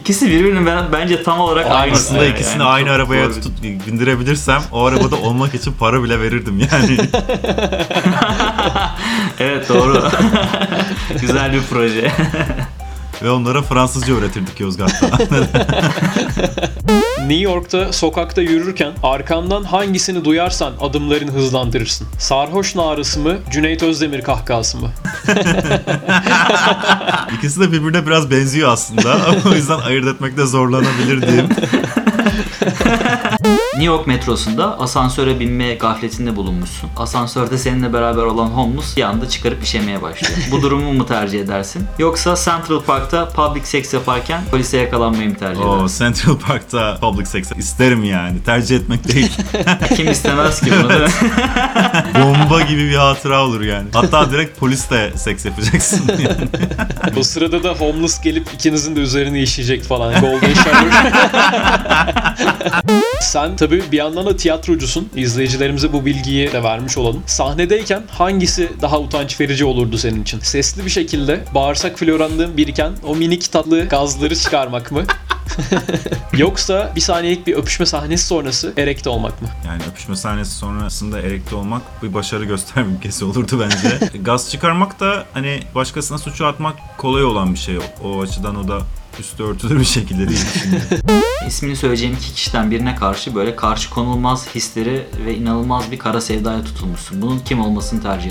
İkisi 0.00 0.26
birbirinin 0.30 0.66
ben, 0.66 0.92
bence 0.92 1.22
tam 1.22 1.40
olarak 1.40 1.66
Aynısı. 1.70 2.02
Aslında 2.06 2.24
Yani 2.24 2.32
ikisini 2.34 2.58
çok 2.58 2.66
aynı 2.66 2.90
arabaya 2.90 3.28
bir- 3.28 3.34
tutup 3.34 3.62
bindirebilirsem 3.62 4.62
o 4.72 4.84
arabada 4.84 5.16
olmak 5.16 5.54
için 5.54 5.72
para 5.72 6.02
bile 6.02 6.20
verirdim 6.20 6.58
yani. 6.72 6.98
Evet 9.40 9.68
doğru. 9.68 10.02
Güzel 11.20 11.52
bir 11.52 11.60
proje. 11.70 12.12
Ve 13.22 13.30
onlara 13.30 13.62
Fransızca 13.62 14.14
öğretirdik 14.14 14.60
Yozgat'ta. 14.60 15.06
New 17.30 17.44
York'ta 17.44 17.92
sokakta 17.92 18.42
yürürken 18.42 18.92
arkandan 19.02 19.64
hangisini 19.64 20.24
duyarsan 20.24 20.72
adımlarını 20.80 21.30
hızlandırırsın? 21.30 22.06
Sarhoş 22.18 22.74
narısı 22.74 23.20
mı, 23.20 23.38
Cüneyt 23.50 23.82
Özdemir 23.82 24.22
kahkahası 24.22 24.78
mı? 24.78 24.90
İkisi 27.38 27.60
de 27.60 27.72
birbirine 27.72 28.06
biraz 28.06 28.30
benziyor 28.30 28.72
aslında 28.72 29.14
ama 29.14 29.36
o 29.50 29.54
yüzden 29.54 29.78
ayırt 29.78 30.06
etmekte 30.06 30.46
zorlanabilirdim. 30.46 31.48
New 33.80 33.94
York 33.94 34.06
metrosunda 34.06 34.78
asansöre 34.80 35.40
binme 35.40 35.74
gafletinde 35.74 36.36
bulunmuşsun. 36.36 36.90
Asansörde 36.96 37.58
seninle 37.58 37.92
beraber 37.92 38.22
olan 38.22 38.46
homeless 38.46 38.96
bir 38.96 39.02
anda 39.02 39.28
çıkarıp 39.28 39.62
işemeye 39.62 40.02
başlıyor. 40.02 40.38
Bu 40.50 40.62
durumu 40.62 40.92
mu 40.92 41.06
tercih 41.06 41.40
edersin? 41.40 41.84
Yoksa 41.98 42.34
Central 42.44 42.80
Park'ta 42.80 43.28
public 43.28 43.64
sex 43.64 43.94
yaparken 43.94 44.40
polise 44.50 44.76
yakalanmayı 44.78 45.28
mı 45.28 45.36
tercih 45.36 45.66
O 45.66 45.78
edersin? 45.78 45.98
Central 46.04 46.38
Park'ta 46.38 46.98
public 47.00 47.26
sex 47.26 47.52
isterim 47.56 48.04
yani. 48.04 48.42
Tercih 48.42 48.76
etmek 48.76 49.14
değil. 49.14 49.32
Kim 49.96 50.10
istemez 50.10 50.60
ki 50.60 50.70
bunu 50.80 50.88
değil 50.88 51.00
mi? 51.00 51.08
Bomba 52.22 52.60
gibi 52.60 52.90
bir 52.90 52.96
hatıra 52.96 53.44
olur 53.44 53.60
yani. 53.60 53.88
Hatta 53.92 54.30
direkt 54.30 54.60
polisle 54.60 55.12
seks 55.16 55.44
yapacaksın 55.44 56.02
yani. 56.08 56.48
O 57.18 57.22
sırada 57.22 57.62
da 57.62 57.72
homeless 57.72 58.20
gelip 58.20 58.48
ikinizin 58.54 58.96
de 58.96 59.00
üzerine 59.00 59.42
işeyecek 59.42 59.84
falan. 59.84 60.20
Golden 60.20 60.54
Shower. 60.54 60.90
Sen 63.20 63.56
tabii 63.56 63.82
bir 63.92 63.96
yandan 63.96 64.26
da 64.26 64.36
tiyatrocusun. 64.36 65.08
İzleyicilerimize 65.16 65.92
bu 65.92 66.04
bilgiyi 66.04 66.52
de 66.52 66.62
vermiş 66.62 66.98
olalım. 66.98 67.22
Sahnedeyken 67.26 68.02
hangisi 68.10 68.70
daha 68.82 69.00
utanç 69.00 69.40
verici 69.40 69.64
olurdu 69.64 69.98
senin 69.98 70.22
için? 70.22 70.40
Sesli 70.40 70.84
bir 70.84 70.90
şekilde 70.90 71.44
bağırsak 71.54 71.98
florandan 71.98 72.56
biriken 72.56 72.92
o 73.04 73.16
minik 73.16 73.52
tatlı 73.52 73.88
gazları 73.88 74.36
çıkarmak 74.36 74.92
mı? 74.92 75.02
Yoksa 76.36 76.92
bir 76.96 77.00
saniyelik 77.00 77.46
bir 77.46 77.54
öpüşme 77.54 77.86
sahnesi 77.86 78.26
sonrası 78.26 78.72
erekte 78.76 79.10
olmak 79.10 79.42
mı? 79.42 79.48
Yani 79.66 79.82
öpüşme 79.90 80.16
sahnesi 80.16 80.50
sonrasında 80.50 81.20
erekte 81.20 81.54
olmak 81.54 82.02
bir 82.02 82.14
başarı 82.14 82.44
göstergesi 82.44 83.24
olurdu 83.24 83.60
bence. 83.60 84.18
Gaz 84.22 84.50
çıkarmak 84.50 85.00
da 85.00 85.24
hani 85.32 85.60
başkasına 85.74 86.18
suçu 86.18 86.46
atmak 86.46 86.98
kolay 86.98 87.24
olan 87.24 87.54
bir 87.54 87.58
şey. 87.58 87.78
O 88.04 88.20
açıdan 88.20 88.56
o 88.56 88.68
da 88.68 88.80
üstü 89.20 89.42
örtülü 89.42 89.80
bir 89.80 89.84
şekilde 89.84 90.28
değil 90.28 90.46
şimdi. 90.62 91.02
İsmini 91.46 91.76
söyleyeceğim 91.76 92.14
iki 92.14 92.34
kişiden 92.34 92.70
birine 92.70 92.94
karşı 92.94 93.34
böyle 93.34 93.56
karşı 93.56 93.90
konulmaz 93.90 94.54
hisleri 94.54 95.06
ve 95.26 95.34
inanılmaz 95.34 95.90
bir 95.90 95.98
kara 95.98 96.20
sevdaya 96.20 96.64
tutulmuşsun. 96.64 97.22
Bunun 97.22 97.38
kim 97.38 97.60
olmasını 97.60 98.02
tercih 98.02 98.30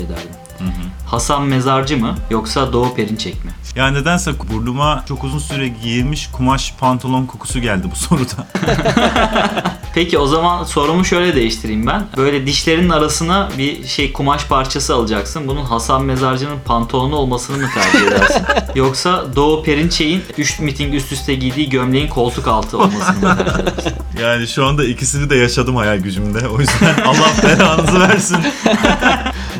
Hasan 1.06 1.42
Mezarcı 1.42 1.96
mı 1.98 2.14
yoksa 2.30 2.72
Doğu 2.72 2.94
Perinçek 2.94 3.44
mi? 3.44 3.50
Yani 3.76 3.98
nedense 3.98 4.32
burnuma 4.52 5.04
çok 5.08 5.24
uzun 5.24 5.38
süre 5.38 5.68
giyilmiş 5.68 6.28
kumaş 6.32 6.74
pantolon 6.80 7.26
kokusu 7.26 7.60
geldi 7.60 7.86
bu 7.92 7.96
soruda. 7.96 8.46
Peki 9.94 10.18
o 10.18 10.26
zaman 10.26 10.64
sorumu 10.64 11.04
şöyle 11.04 11.34
değiştireyim 11.34 11.86
ben. 11.86 12.06
Böyle 12.16 12.46
dişlerinin 12.46 12.90
arasına 12.90 13.48
bir 13.58 13.86
şey 13.86 14.12
kumaş 14.12 14.46
parçası 14.46 14.94
alacaksın. 14.94 15.48
Bunun 15.48 15.64
Hasan 15.64 16.04
Mezarcı'nın 16.04 16.58
pantolonu 16.64 17.16
olmasını 17.16 17.56
mı 17.58 17.68
tercih 17.74 18.06
edersin? 18.06 18.42
Yoksa 18.74 19.24
Doğu 19.36 19.62
Perinçek'in 19.62 20.22
3 20.38 20.60
miting 20.60 20.94
üst 20.94 21.12
üste 21.12 21.34
giydiği 21.34 21.68
gömleğin 21.68 22.08
koltuk 22.08 22.48
altı 22.48 22.78
olmasını 22.78 23.28
mı 23.28 23.36
tercih 23.36 23.54
edersin? 23.62 23.92
Yani 24.22 24.46
şu 24.48 24.66
anda 24.66 24.84
ikisini 24.84 25.30
de 25.30 25.36
yaşadım 25.36 25.76
hayal 25.76 25.96
gücümde. 25.98 26.48
O 26.48 26.60
yüzden 26.60 26.94
Allah 27.06 27.30
belanızı 27.42 28.00
versin. 28.00 28.36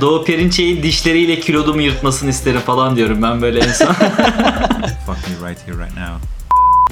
Doğu 0.01 0.25
Perinçek'in 0.25 0.83
dişleriyle 0.83 1.41
kilodumu 1.41 1.81
yırtmasını 1.83 2.31
isterim 2.31 2.61
falan 2.61 2.97
diyorum 2.97 3.23
ben 3.23 3.43
böyle 3.43 3.59
en 3.61 3.73
son. 3.73 3.87
Fuck 5.07 5.19
me 5.29 5.51
right 5.51 5.67
here 5.67 5.77
right 5.85 5.97
now. 5.97 6.27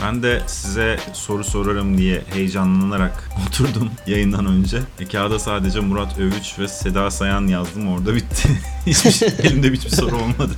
Ben 0.03 0.23
de 0.23 0.41
size 0.47 0.99
soru 1.13 1.45
sorarım 1.45 1.99
diye 1.99 2.23
heyecanlanarak 2.35 3.31
oturdum 3.49 3.91
yayından 4.07 4.47
önce. 4.47 4.79
E, 5.01 5.05
kağıda 5.07 5.39
sadece 5.39 5.81
Murat 5.81 6.19
Övüç 6.19 6.59
ve 6.59 6.69
Seda 6.69 7.11
Sayan 7.11 7.47
yazdım 7.47 7.89
orada 7.93 8.15
bitti. 8.15 8.49
Hiçbir 8.87 9.11
şey, 9.11 9.29
elimde 9.43 9.71
hiçbir 9.73 9.91
soru 9.91 10.17
olmadı. 10.17 10.53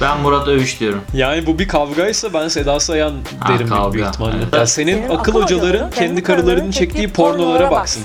ben 0.00 0.20
Murat 0.20 0.48
Övüş 0.48 0.80
diyorum. 0.80 1.00
Yani 1.14 1.46
bu 1.46 1.58
bir 1.58 1.68
kavgaysa 1.68 2.34
ben 2.34 2.48
Seda 2.48 2.80
Sayan 2.80 3.12
Ha, 3.40 3.48
derim 3.48 3.58
büyük- 3.58 3.68
kavga. 3.72 3.92
büyük 3.94 4.08
ihtimalle. 4.08 4.36
Evet. 4.42 4.54
Ya 4.54 4.66
senin, 4.66 5.08
akıl 5.08 5.32
hocaların 5.42 5.90
kendi 5.90 6.22
karılarının 6.22 6.70
çektiği 6.70 7.08
pornolara 7.08 7.70
baksın. 7.70 8.02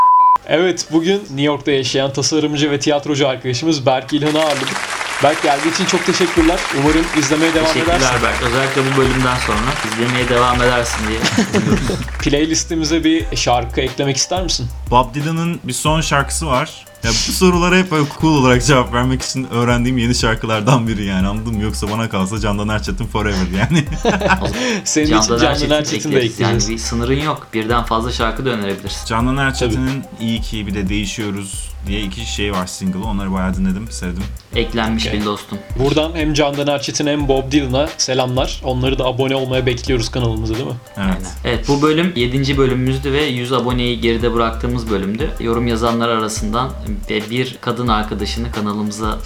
Evet 0.50 0.88
bugün 0.92 1.20
New 1.20 1.42
York'ta 1.42 1.72
yaşayan 1.72 2.14
tasarımcı 2.14 2.72
ve 2.72 2.80
tiyatrocu 2.80 3.28
arkadaşımız 3.28 3.86
Berk 3.86 4.14
İlhan'ı 4.14 4.40
ağırladık. 4.40 4.78
Berk 5.24 5.44
geldiği 5.44 5.72
için 5.74 5.86
çok 5.86 6.06
teşekkürler. 6.06 6.60
Umarım 6.80 7.06
izlemeye 7.20 7.54
devam 7.54 7.68
Teşekkürler 7.68 7.98
edersin. 7.98 8.24
Berk. 8.24 8.42
Özellikle 8.44 8.82
bu 8.82 8.98
bölümden 8.98 9.36
sonra 9.36 9.58
izlemeye 9.94 10.30
devam 10.30 10.62
edersin 10.62 11.08
diye. 11.08 11.20
Playlistimize 12.22 13.04
bir 13.04 13.36
şarkı 13.36 13.82
eklemek 13.82 14.18
ister 14.18 14.44
misin? 14.44 14.68
Bob 14.92 15.14
Dylan'ın 15.14 15.60
bir 15.64 15.74
son 15.74 16.02
şarkısı 16.02 16.48
var. 16.48 16.86
Ya 17.04 17.12
bu 17.12 17.32
sorulara 17.32 17.78
hep 17.78 17.92
böyle 17.92 18.06
cool 18.22 18.42
olarak 18.42 18.66
cevap 18.66 18.94
vermek 18.94 19.22
için 19.22 19.48
öğrendiğim 19.52 19.98
yeni 19.98 20.16
şarkılardan 20.16 20.88
biri 20.88 21.06
yani 21.06 21.28
anladın 21.28 21.54
mı? 21.54 21.64
Yoksa 21.64 21.92
bana 21.92 22.10
kalsa 22.10 22.40
Candan 22.40 22.68
Erçetin 22.70 23.06
forever 23.06 23.48
yani. 23.58 23.86
Senin 24.84 25.06
için 25.06 25.16
Candan 25.16 25.38
Candan 25.38 25.78
Erçetin 25.80 26.12
Erçetin 26.12 26.12
de. 26.40 26.44
Yani 26.44 26.62
bir 26.70 26.78
sınırın 26.78 27.22
yok. 27.22 27.48
Birden 27.54 27.84
fazla 27.84 28.12
şarkı 28.12 28.46
da 28.46 28.50
önerebilirsin. 28.50 29.06
Candan 29.06 29.38
Erçetin'in 29.38 30.04
iyi 30.20 30.42
ki 30.42 30.68
bir 30.68 30.74
de 30.74 30.90
değişiyoruz 30.90 31.70
diye 31.88 32.02
iki 32.02 32.26
şey 32.26 32.52
var 32.52 32.68
single. 32.68 33.00
Onları 33.00 33.34
bayağı 33.34 33.54
dinledim, 33.54 33.88
sevdim. 33.90 34.24
Eklenmiş 34.56 35.08
Okey. 35.08 35.20
bir 35.20 35.26
dostum. 35.26 35.58
Buradan 35.80 36.12
hem 36.16 36.34
Candan 36.34 36.68
Erçetin 36.68 37.08
hem 37.08 37.28
Bob 37.28 37.52
Dylan'a 37.52 37.90
selamlar. 37.98 38.62
Onları 38.64 39.00
da 39.00 39.06
abone 39.06 39.36
olmaya 39.36 39.66
bekliyoruz 39.66 40.10
kanalımıza 40.10 40.54
değil 40.54 40.66
mi? 40.66 40.74
Evet. 40.98 41.08
Aynen. 41.08 41.28
Evet 41.44 41.68
bu 41.68 41.82
bölüm 41.82 42.14
7. 42.16 42.58
bölümümüzdü 42.58 43.14
ve 43.14 43.24
100 43.26 43.54
aboneyi 43.54 44.02
geride 44.02 44.34
bıraktığımız 44.34 44.90
bölümdü. 44.90 45.30
Yorum 45.40 45.68
yazanlar 45.68 46.10
arasından 46.10 46.70
ve 47.10 47.30
bir 47.30 47.58
kadın 47.62 47.88
arkadaşını 47.88 48.52
kanalımıza 48.52 49.20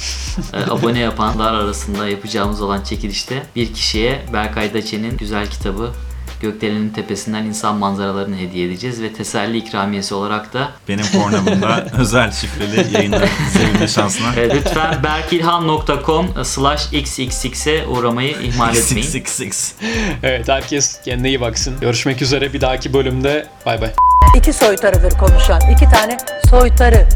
e, 0.53 0.71
abone 0.71 0.99
yapanlar 0.99 1.53
arasında 1.53 2.07
yapacağımız 2.07 2.61
olan 2.61 2.83
çekilişte 2.83 3.43
bir 3.55 3.73
kişiye 3.73 4.25
Berkay 4.33 4.73
Daçe'nin 4.73 5.17
güzel 5.17 5.49
kitabı 5.49 5.91
Gökdelenin 6.41 6.89
Tepesinden 6.89 7.43
insan 7.43 7.75
manzaralarını 7.75 8.37
hediye 8.37 8.67
edeceğiz 8.67 9.01
ve 9.01 9.13
teselli 9.13 9.57
ikramiyesi 9.57 10.13
olarak 10.15 10.53
da 10.53 10.71
Benim 10.87 11.05
pornabımda 11.05 11.87
özel 11.99 12.31
şifreli 12.31 12.95
yayınlar 12.95 13.29
izleyebilme 13.49 13.87
şansına. 13.87 14.35
e, 14.35 14.49
lütfen 14.49 15.03
berkilhan.com 15.03 16.45
slash 16.45 16.93
xxx'e 16.93 17.87
uğramayı 17.87 18.35
ihmal 18.41 18.75
etmeyin. 18.75 19.07
666. 19.07 19.75
Evet 20.23 20.47
herkes 20.47 21.01
kendine 21.05 21.27
iyi 21.27 21.41
baksın. 21.41 21.75
Görüşmek 21.81 22.21
üzere 22.21 22.53
bir 22.53 22.61
dahaki 22.61 22.93
bölümde. 22.93 23.47
Bay 23.65 23.81
bay. 23.81 24.10
İki 24.37 24.53
soytarıdır 24.53 25.11
konuşan. 25.11 25.61
iki 25.71 25.85
tane 25.89 26.17
soytarı. 26.49 27.07